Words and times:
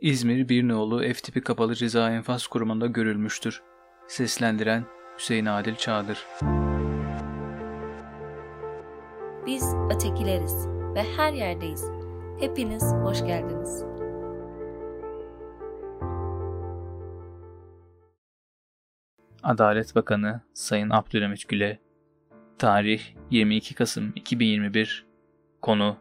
İzmir 0.00 0.48
Birnoğlu 0.48 1.00
F 1.00 1.14
tipi 1.14 1.40
kapalı 1.40 1.74
ceza 1.74 2.10
enfaz 2.10 2.46
kurumunda 2.46 2.86
görülmüştür. 2.86 3.62
Seslendiren 4.06 4.84
Hüseyin 5.18 5.46
Adil 5.46 5.74
Çağdır. 5.74 6.26
Biz 9.46 9.74
ötekileriz 9.94 10.66
ve 10.94 11.04
her 11.16 11.32
yerdeyiz. 11.32 11.84
Hepiniz 12.40 12.82
hoş 12.82 13.24
geldiniz. 13.24 13.84
Adalet 19.42 19.94
Bakanı 19.94 20.40
Sayın 20.54 20.90
Abdülhamit 20.90 21.48
Gül'e 21.48 21.78
Tarih 22.58 23.02
22 23.30 23.74
Kasım 23.74 24.12
2021 24.16 25.06
Konu 25.62 25.96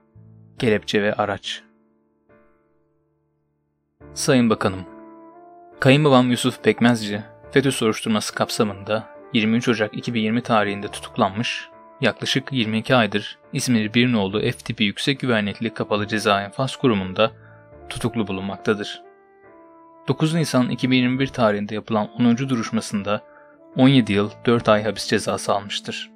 Kelepçe 0.59 1.01
ve 1.01 1.13
Araç 1.13 1.68
Sayın 4.13 4.49
Bakanım 4.49 4.85
Kayınbabam 5.79 6.31
Yusuf 6.31 6.63
Pekmezci 6.63 7.23
FETÖ 7.51 7.71
soruşturması 7.71 8.35
kapsamında 8.35 9.07
23 9.33 9.67
Ocak 9.67 9.97
2020 9.97 10.41
tarihinde 10.41 10.87
tutuklanmış, 10.87 11.69
yaklaşık 12.01 12.51
22 12.51 12.95
aydır 12.95 13.37
İzmir 13.53 13.93
Birnoğlu 13.93 14.41
F 14.41 14.51
tipi 14.51 14.83
yüksek 14.83 15.19
güvenlikli 15.19 15.73
kapalı 15.73 16.07
ceza 16.07 16.41
enfaz 16.43 16.75
kurumunda 16.75 17.31
tutuklu 17.89 18.27
bulunmaktadır. 18.27 19.01
9 20.07 20.33
Nisan 20.33 20.69
2021 20.69 21.27
tarihinde 21.27 21.75
yapılan 21.75 22.09
10. 22.19 22.37
duruşmasında 22.37 23.21
17 23.75 24.13
yıl 24.13 24.31
4 24.45 24.69
ay 24.69 24.83
hapis 24.83 25.07
cezası 25.07 25.53
almıştır. 25.53 26.11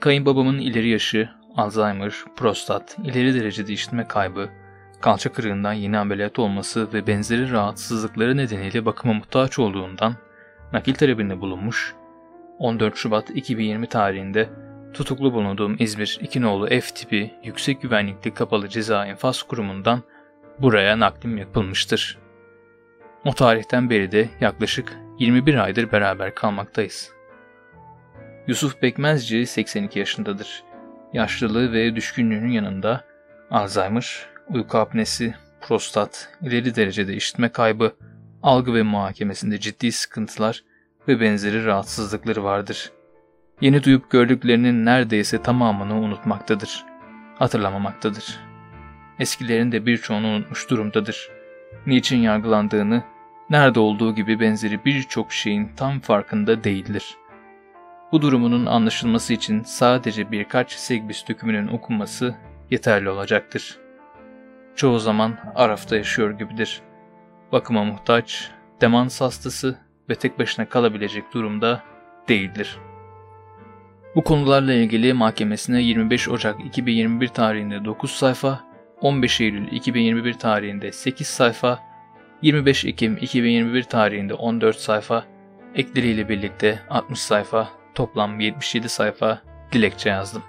Kayınbabamın 0.00 0.58
ileri 0.58 0.88
yaşı, 0.88 1.28
Alzheimer, 1.56 2.14
prostat, 2.36 2.96
ileri 3.04 3.34
derecede 3.34 3.72
işitme 3.72 4.08
kaybı, 4.08 4.48
kalça 5.00 5.32
kırığından 5.32 5.72
yeni 5.72 5.98
ameliyat 5.98 6.38
olması 6.38 6.92
ve 6.92 7.06
benzeri 7.06 7.52
rahatsızlıkları 7.52 8.36
nedeniyle 8.36 8.84
bakıma 8.84 9.14
muhtaç 9.14 9.58
olduğundan 9.58 10.14
nakil 10.72 10.94
talebinde 10.94 11.40
bulunmuş, 11.40 11.94
14 12.58 12.96
Şubat 12.96 13.30
2020 13.30 13.86
tarihinde 13.86 14.48
tutuklu 14.94 15.32
bulunduğum 15.32 15.76
İzmir 15.78 16.18
İkinoğlu 16.22 16.66
F 16.66 16.80
tipi 16.80 17.34
yüksek 17.44 17.82
güvenlikli 17.82 18.34
kapalı 18.34 18.68
ceza 18.68 19.06
infaz 19.06 19.42
kurumundan 19.42 20.02
buraya 20.58 20.98
naklim 20.98 21.38
yapılmıştır. 21.38 22.18
O 23.24 23.32
tarihten 23.32 23.90
beri 23.90 24.12
de 24.12 24.28
yaklaşık 24.40 24.96
21 25.18 25.54
aydır 25.54 25.92
beraber 25.92 26.34
kalmaktayız. 26.34 27.12
Yusuf 28.46 28.82
Bekmezci 28.82 29.46
82 29.46 29.98
yaşındadır. 29.98 30.64
Yaşlılığı 31.12 31.72
ve 31.72 31.96
düşkünlüğünün 31.96 32.50
yanında 32.50 33.04
Alzheimer, 33.50 34.26
uyku 34.54 34.78
apnesi, 34.78 35.34
prostat, 35.60 36.28
ileri 36.42 36.74
derecede 36.74 37.14
işitme 37.14 37.48
kaybı, 37.48 37.96
algı 38.42 38.74
ve 38.74 38.82
muhakemesinde 38.82 39.60
ciddi 39.60 39.92
sıkıntılar 39.92 40.64
ve 41.08 41.20
benzeri 41.20 41.64
rahatsızlıkları 41.64 42.44
vardır. 42.44 42.92
Yeni 43.60 43.84
duyup 43.84 44.10
gördüklerinin 44.10 44.84
neredeyse 44.84 45.42
tamamını 45.42 45.94
unutmaktadır. 45.94 46.84
Hatırlamamaktadır. 47.38 48.40
Eskilerin 49.18 49.72
de 49.72 49.86
birçoğunu 49.86 50.26
unutmuş 50.26 50.70
durumdadır. 50.70 51.30
Niçin 51.86 52.18
yargılandığını, 52.18 53.02
nerede 53.50 53.80
olduğu 53.80 54.14
gibi 54.14 54.40
benzeri 54.40 54.84
birçok 54.84 55.32
şeyin 55.32 55.70
tam 55.76 56.00
farkında 56.00 56.64
değildir. 56.64 57.16
Bu 58.12 58.22
durumunun 58.22 58.66
anlaşılması 58.66 59.32
için 59.32 59.62
sadece 59.62 60.30
birkaç 60.30 60.72
Segbis 60.72 61.28
dökümünün 61.28 61.68
okunması 61.68 62.34
yeterli 62.70 63.10
olacaktır. 63.10 63.79
Çoğu 64.76 64.98
zaman 64.98 65.36
Araf'ta 65.54 65.96
yaşıyor 65.96 66.30
gibidir. 66.30 66.80
Bakıma 67.52 67.84
muhtaç, 67.84 68.50
demans 68.80 69.20
hastası 69.20 69.78
ve 70.08 70.14
tek 70.14 70.38
başına 70.38 70.68
kalabilecek 70.68 71.34
durumda 71.34 71.82
değildir. 72.28 72.78
Bu 74.14 74.24
konularla 74.24 74.72
ilgili 74.72 75.12
mahkemesine 75.12 75.82
25 75.82 76.28
Ocak 76.28 76.64
2021 76.64 77.28
tarihinde 77.28 77.84
9 77.84 78.10
sayfa, 78.10 78.64
15 79.00 79.40
Eylül 79.40 79.72
2021 79.72 80.34
tarihinde 80.34 80.92
8 80.92 81.26
sayfa, 81.26 81.78
25 82.42 82.84
Ekim 82.84 83.16
2021 83.16 83.82
tarihinde 83.82 84.34
14 84.34 84.76
sayfa, 84.76 85.24
ekleriyle 85.74 86.28
birlikte 86.28 86.78
60 86.90 87.18
sayfa, 87.18 87.68
toplam 87.94 88.40
77 88.40 88.88
sayfa 88.88 89.42
dilekçe 89.72 90.08
yazdım. 90.08 90.42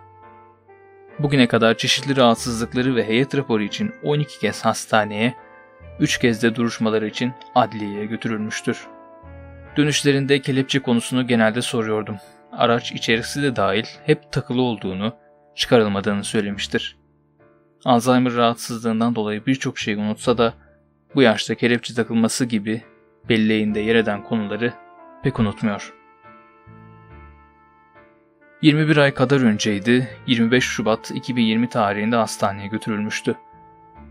Bugüne 1.23 1.47
kadar 1.47 1.77
çeşitli 1.77 2.15
rahatsızlıkları 2.15 2.95
ve 2.95 3.07
heyet 3.07 3.35
raporu 3.35 3.63
için 3.63 3.91
12 4.03 4.39
kez 4.39 4.65
hastaneye, 4.65 5.35
3 5.99 6.17
kez 6.17 6.43
de 6.43 6.55
duruşmaları 6.55 7.07
için 7.07 7.33
adliyeye 7.55 8.05
götürülmüştür. 8.05 8.87
Dönüşlerinde 9.77 10.39
kelepçe 10.39 10.79
konusunu 10.79 11.27
genelde 11.27 11.61
soruyordum. 11.61 12.17
Araç 12.51 12.91
içerisi 12.91 13.43
de 13.43 13.55
dahil 13.55 13.85
hep 14.05 14.31
takılı 14.31 14.61
olduğunu, 14.61 15.15
çıkarılmadığını 15.55 16.23
söylemiştir. 16.23 16.97
Alzheimer 17.85 18.33
rahatsızlığından 18.33 19.15
dolayı 19.15 19.45
birçok 19.45 19.79
şeyi 19.79 19.97
unutsa 19.97 20.37
da 20.37 20.53
bu 21.15 21.21
yaşta 21.21 21.55
kelepçe 21.55 21.93
takılması 21.93 22.45
gibi 22.45 22.81
belleğinde 23.29 23.79
yer 23.79 23.95
eden 23.95 24.23
konuları 24.23 24.73
pek 25.23 25.39
unutmuyor.'' 25.39 26.00
21 28.61 28.97
ay 28.97 29.13
kadar 29.13 29.41
önceydi, 29.41 30.09
25 30.27 30.63
Şubat 30.63 31.11
2020 31.11 31.69
tarihinde 31.69 32.15
hastaneye 32.15 32.67
götürülmüştü. 32.67 33.35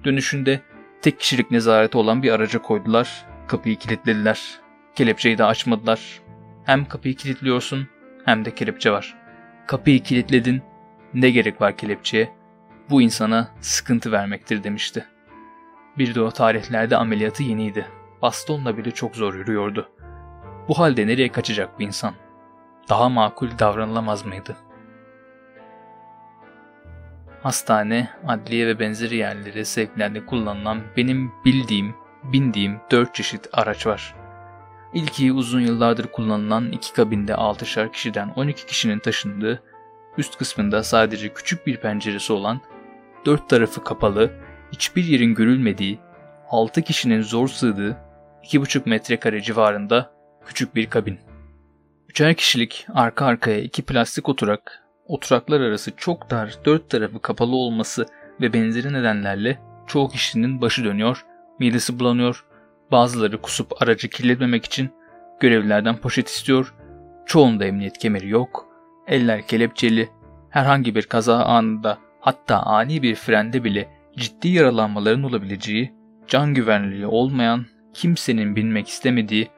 Dönüşünde 0.04 0.60
tek 1.02 1.20
kişilik 1.20 1.50
nezareti 1.50 1.98
olan 1.98 2.22
bir 2.22 2.32
araca 2.32 2.62
koydular, 2.62 3.26
kapıyı 3.48 3.76
kilitlediler. 3.76 4.60
Kelepçeyi 4.94 5.38
de 5.38 5.44
açmadılar. 5.44 6.20
Hem 6.64 6.84
kapıyı 6.84 7.16
kilitliyorsun 7.16 7.88
hem 8.24 8.44
de 8.44 8.54
kelepçe 8.54 8.90
var. 8.90 9.16
Kapıyı 9.66 10.02
kilitledin, 10.02 10.62
ne 11.14 11.30
gerek 11.30 11.60
var 11.60 11.76
kelepçeye? 11.76 12.32
Bu 12.90 13.02
insana 13.02 13.48
sıkıntı 13.60 14.12
vermektir 14.12 14.64
demişti. 14.64 15.04
Bir 15.98 16.14
de 16.14 16.20
o 16.20 16.30
tarihlerde 16.30 16.96
ameliyatı 16.96 17.42
yeniydi. 17.42 17.86
Bastonla 18.22 18.76
bile 18.76 18.90
çok 18.90 19.16
zor 19.16 19.34
yürüyordu. 19.34 19.88
Bu 20.68 20.78
halde 20.78 21.06
nereye 21.06 21.32
kaçacak 21.32 21.78
bir 21.78 21.86
insan?'' 21.86 22.29
Daha 22.90 23.08
makul 23.08 23.48
davranılamaz 23.58 24.26
mıydı? 24.26 24.56
Hastane, 27.42 28.10
adliye 28.26 28.66
ve 28.66 28.78
benzeri 28.78 29.16
yerlere 29.16 29.64
sevklerde 29.64 30.26
kullanılan 30.26 30.80
benim 30.96 31.32
bildiğim, 31.44 31.94
bindiğim 32.22 32.80
dört 32.90 33.14
çeşit 33.14 33.48
araç 33.52 33.86
var. 33.86 34.14
İlki 34.94 35.32
uzun 35.32 35.60
yıllardır 35.60 36.06
kullanılan 36.06 36.72
iki 36.72 36.92
kabinde 36.92 37.32
6'şar 37.32 37.92
kişiden 37.92 38.28
12 38.28 38.66
kişinin 38.66 38.98
taşındığı, 38.98 39.62
üst 40.18 40.38
kısmında 40.38 40.82
sadece 40.82 41.32
küçük 41.34 41.66
bir 41.66 41.76
penceresi 41.76 42.32
olan, 42.32 42.60
dört 43.26 43.48
tarafı 43.48 43.84
kapalı, 43.84 44.30
hiçbir 44.72 45.04
yerin 45.04 45.34
görülmediği, 45.34 45.98
6 46.48 46.82
kişinin 46.82 47.22
zor 47.22 47.48
sığdığı 47.48 47.96
2,5 48.42 48.88
metrekare 48.88 49.40
civarında 49.40 50.12
küçük 50.46 50.74
bir 50.74 50.90
kabin. 50.90 51.29
Üçer 52.10 52.34
kişilik 52.34 52.86
arka 52.94 53.26
arkaya 53.26 53.58
iki 53.58 53.82
plastik 53.82 54.28
oturak, 54.28 54.82
oturaklar 55.06 55.60
arası 55.60 55.92
çok 55.96 56.30
dar, 56.30 56.54
dört 56.64 56.90
tarafı 56.90 57.22
kapalı 57.22 57.56
olması 57.56 58.06
ve 58.40 58.52
benzeri 58.52 58.92
nedenlerle 58.92 59.58
çoğu 59.86 60.08
kişinin 60.08 60.60
başı 60.60 60.84
dönüyor, 60.84 61.24
midesi 61.58 61.98
bulanıyor, 61.98 62.44
bazıları 62.92 63.42
kusup 63.42 63.82
aracı 63.82 64.08
kirletmemek 64.08 64.64
için 64.64 64.90
görevlilerden 65.40 65.96
poşet 65.96 66.28
istiyor, 66.28 66.74
çoğunda 67.26 67.64
emniyet 67.64 67.98
kemeri 67.98 68.28
yok, 68.28 68.66
eller 69.06 69.46
kelepçeli, 69.46 70.08
herhangi 70.50 70.94
bir 70.94 71.02
kaza 71.02 71.44
anında 71.44 71.98
hatta 72.20 72.62
ani 72.62 73.02
bir 73.02 73.14
frende 73.14 73.64
bile 73.64 73.88
ciddi 74.16 74.48
yaralanmaların 74.48 75.22
olabileceği, 75.22 75.92
can 76.28 76.54
güvenliği 76.54 77.06
olmayan, 77.06 77.66
kimsenin 77.94 78.56
binmek 78.56 78.88
istemediği, 78.88 79.48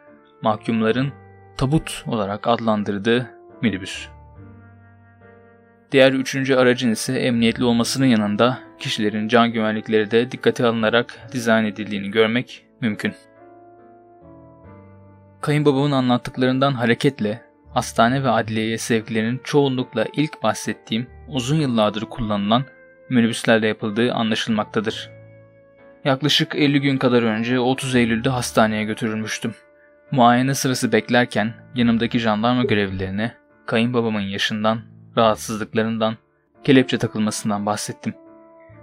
mahkumların 0.42 1.21
tabut 1.62 2.04
olarak 2.06 2.48
adlandırdığı 2.48 3.30
minibüs. 3.60 4.08
Diğer 5.92 6.12
üçüncü 6.12 6.54
aracın 6.54 6.90
ise 6.90 7.18
emniyetli 7.18 7.64
olmasının 7.64 8.06
yanında 8.06 8.58
kişilerin 8.78 9.28
can 9.28 9.52
güvenlikleri 9.52 10.10
de 10.10 10.32
dikkate 10.32 10.66
alınarak 10.66 11.28
dizayn 11.32 11.64
edildiğini 11.64 12.10
görmek 12.10 12.64
mümkün. 12.80 13.14
Kayınbabamın 15.40 15.92
anlattıklarından 15.92 16.72
hareketle 16.72 17.42
hastane 17.74 18.24
ve 18.24 18.30
adliyeye 18.30 18.78
sevklerinin 18.78 19.40
çoğunlukla 19.44 20.06
ilk 20.16 20.42
bahsettiğim 20.42 21.06
uzun 21.28 21.56
yıllardır 21.56 22.04
kullanılan 22.04 22.64
minibüslerle 23.10 23.66
yapıldığı 23.66 24.12
anlaşılmaktadır. 24.12 25.10
Yaklaşık 26.04 26.54
50 26.54 26.80
gün 26.80 26.98
kadar 26.98 27.22
önce 27.22 27.60
30 27.60 27.94
Eylül'de 27.94 28.28
hastaneye 28.28 28.84
götürülmüştüm. 28.84 29.54
Muayene 30.12 30.54
sırası 30.54 30.92
beklerken 30.92 31.54
yanımdaki 31.74 32.18
jandarma 32.18 32.64
görevlilerine 32.64 33.34
kayınbabamın 33.66 34.20
yaşından, 34.20 34.80
rahatsızlıklarından, 35.16 36.16
kelepçe 36.64 36.98
takılmasından 36.98 37.66
bahsettim. 37.66 38.14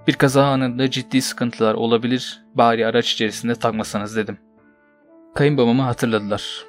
Bir 0.07 0.13
kaza 0.13 0.45
anında 0.45 0.91
ciddi 0.91 1.21
sıkıntılar 1.21 1.73
olabilir, 1.73 2.41
bari 2.55 2.87
araç 2.87 3.13
içerisinde 3.13 3.55
takmasanız 3.55 4.15
dedim. 4.15 4.37
Kayınbabamı 5.35 5.81
hatırladılar. 5.81 6.65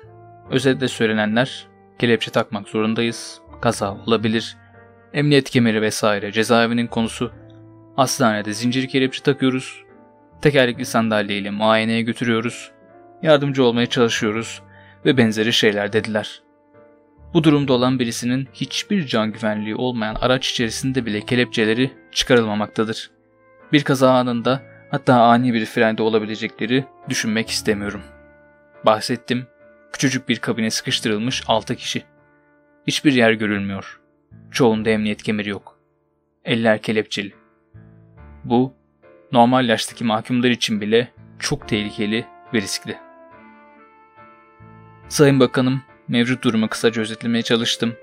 Özetle 0.51 0.89
söylenenler, 0.89 1.67
kelepçe 1.99 2.31
takmak 2.31 2.69
zorundayız, 2.69 3.41
kaza 3.61 3.97
olabilir, 4.07 4.57
emniyet 5.13 5.51
kemeri 5.51 5.83
vesaire 5.83 6.33
cezaevinin 6.33 6.87
konusu, 6.87 7.33
hastanede 7.97 8.53
zincir 8.53 8.89
kelepçe 8.89 9.23
takıyoruz, 9.23 9.85
tekerlekli 10.43 10.85
sandalyeyle 10.85 11.51
muayeneye 11.51 12.03
götürüyoruz, 12.03 12.73
yardımcı 13.23 13.65
olmaya 13.65 13.87
çalışıyoruz 13.87 14.63
ve 15.05 15.17
benzeri 15.17 15.53
şeyler 15.53 15.93
dediler. 15.93 16.43
Bu 17.35 17.45
durumda 17.45 17.73
olan 17.73 17.99
birisinin 17.99 18.49
hiçbir 18.55 19.07
can 19.07 19.33
güvenliği 19.33 19.75
olmayan 19.75 20.15
araç 20.15 20.51
içerisinde 20.51 21.07
bile 21.07 21.21
kelepçeleri 21.21 21.91
çıkarılmamaktadır. 22.13 23.11
Bir 23.73 23.85
kaza 23.85 24.13
anında 24.13 24.63
hatta 24.91 25.23
ani 25.23 25.55
bir 25.55 25.67
frende 25.67 26.03
olabilecekleri 26.03 26.85
düşünmek 27.09 27.51
istemiyorum. 27.51 28.03
Bahsettim, 28.87 29.47
küçücük 29.93 30.29
bir 30.29 30.39
kabine 30.39 30.71
sıkıştırılmış 30.71 31.43
6 31.47 31.77
kişi. 31.77 32.03
Hiçbir 32.87 33.13
yer 33.13 33.33
görülmüyor. 33.33 34.01
Çoğunda 34.51 34.91
emniyet 34.91 35.23
kemeri 35.23 35.49
yok. 35.49 35.79
Eller 36.45 36.83
kelepçeli. 36.83 37.33
Bu, 38.45 38.75
normal 39.33 39.69
yaştaki 39.69 40.05
mahkumlar 40.05 40.51
için 40.51 40.81
bile 40.81 41.13
çok 41.39 41.69
tehlikeli 41.69 42.27
ve 42.55 42.61
riskli. 42.61 43.10
Sayın 45.11 45.41
Bakanım, 45.41 45.83
mevcut 46.09 46.45
durumu 46.45 46.69
kısaca 46.69 47.03
özetlemeye 47.03 47.43
çalıştım. 47.43 47.97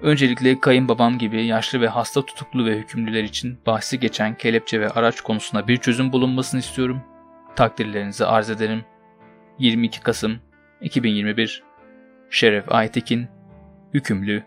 Öncelikle 0.00 0.60
kayınbabam 0.60 1.18
gibi 1.18 1.46
yaşlı 1.46 1.80
ve 1.80 1.88
hasta 1.88 2.26
tutuklu 2.26 2.66
ve 2.66 2.78
hükümlüler 2.78 3.24
için 3.24 3.58
bahsi 3.66 4.00
geçen 4.00 4.36
kelepçe 4.36 4.80
ve 4.80 4.90
araç 4.90 5.20
konusunda 5.20 5.68
bir 5.68 5.76
çözüm 5.76 6.12
bulunmasını 6.12 6.60
istiyorum. 6.60 7.02
Takdirlerinizi 7.56 8.26
arz 8.26 8.50
ederim. 8.50 8.84
22 9.58 10.00
Kasım 10.00 10.40
2021 10.80 11.62
Şeref 12.30 12.72
Aytekin 12.72 13.28
Hükümlü 13.94 14.44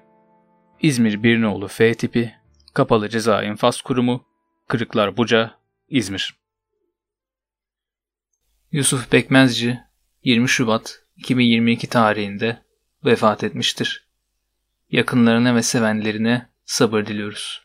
İzmir 0.81 1.23
Birnoğlu 1.23 1.67
F 1.67 1.93
tipi 1.93 2.35
Kapalı 2.73 3.09
Ceza 3.09 3.43
İnfaz 3.43 3.81
Kurumu 3.81 4.25
Kırıklar 4.67 5.17
Buca 5.17 5.51
İzmir 5.89 6.35
Yusuf 8.71 9.11
Bekmezci 9.11 9.79
20 10.23 10.49
Şubat 10.49 11.04
2022 11.17 11.87
tarihinde 11.87 12.61
vefat 13.05 13.43
etmiştir. 13.43 14.07
Yakınlarına 14.91 15.55
ve 15.55 15.61
sevenlerine 15.61 16.49
sabır 16.65 17.05
diliyoruz. 17.05 17.64